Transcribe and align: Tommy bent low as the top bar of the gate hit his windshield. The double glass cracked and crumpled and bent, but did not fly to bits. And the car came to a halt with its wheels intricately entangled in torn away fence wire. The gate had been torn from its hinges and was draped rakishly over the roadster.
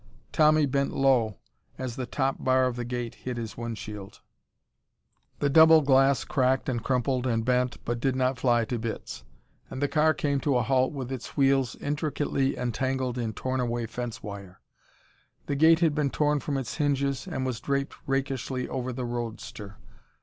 Tommy 0.31 0.65
bent 0.65 0.91
low 0.95 1.37
as 1.77 1.95
the 1.95 2.07
top 2.07 2.43
bar 2.43 2.65
of 2.65 2.75
the 2.75 2.83
gate 2.83 3.13
hit 3.13 3.37
his 3.37 3.55
windshield. 3.55 4.19
The 5.37 5.47
double 5.47 5.81
glass 5.81 6.23
cracked 6.23 6.67
and 6.67 6.83
crumpled 6.83 7.27
and 7.27 7.45
bent, 7.45 7.77
but 7.85 7.99
did 7.99 8.15
not 8.15 8.39
fly 8.39 8.65
to 8.65 8.79
bits. 8.79 9.23
And 9.69 9.79
the 9.79 9.87
car 9.87 10.15
came 10.15 10.39
to 10.39 10.57
a 10.57 10.63
halt 10.63 10.91
with 10.91 11.11
its 11.11 11.37
wheels 11.37 11.75
intricately 11.75 12.57
entangled 12.57 13.19
in 13.19 13.33
torn 13.33 13.59
away 13.59 13.85
fence 13.85 14.23
wire. 14.23 14.59
The 15.45 15.55
gate 15.55 15.81
had 15.81 15.93
been 15.93 16.09
torn 16.09 16.39
from 16.39 16.57
its 16.57 16.77
hinges 16.77 17.27
and 17.27 17.45
was 17.45 17.59
draped 17.59 17.93
rakishly 18.07 18.67
over 18.67 18.91
the 18.91 19.05
roadster. 19.05 19.77